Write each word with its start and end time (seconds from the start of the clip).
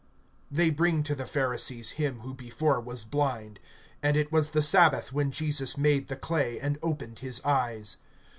(13)They 0.51 0.75
bring 0.75 1.03
to 1.03 1.13
the 1.13 1.27
Pharisees 1.27 1.91
him 1.91 2.21
who 2.21 2.33
before 2.33 2.81
was 2.81 3.03
blind. 3.03 3.59
(14)And 4.01 4.15
it 4.15 4.31
was 4.31 4.49
the 4.49 4.63
sabbath 4.63 5.13
when 5.13 5.29
Jesus 5.29 5.77
made 5.77 6.07
the 6.07 6.15
clay, 6.17 6.59
and 6.59 6.79
opened 6.81 7.19
his 7.19 7.39
eyes. 7.45 7.97